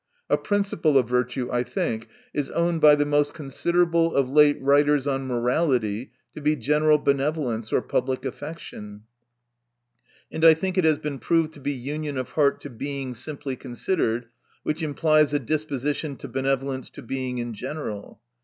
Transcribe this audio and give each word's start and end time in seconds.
—A 0.31 0.35
principle 0.37 0.97
of 0.97 1.07
virtue, 1.07 1.47
I 1.51 1.61
think, 1.61 2.07
is 2.33 2.49
owned 2.49 2.81
by 2.81 2.95
the 2.95 3.05
most 3.05 3.35
considerable 3.35 4.15
of 4.15 4.27
late 4.27 4.59
writers 4.59 5.05
on 5.05 5.27
morality 5.27 6.11
to 6.33 6.43
c 6.43 6.55
general 6.55 6.97
benevolence 6.97 7.71
or 7.71 7.83
public 7.83 8.25
affection: 8.25 9.03
and 10.31 10.43
I 10.43 10.55
think 10.55 10.75
it 10.79 10.85
has 10.85 10.97
been 10.97 11.19
proved 11.19 11.53
to 11.53 11.59
be 11.59 11.73
union 11.73 12.17
of 12.17 12.31
heart 12.31 12.61
to 12.61 12.69
Being 12.71 13.13
simply 13.13 13.55
considered; 13.55 14.25
which 14.63 14.81
implies 14.81 15.35
a 15.35 15.39
disposition 15.39 16.15
to 16.15 16.27
benevolence 16.27 16.89
to 16.89 17.03
Being 17.03 17.37
in 17.37 17.53
general. 17.53 18.21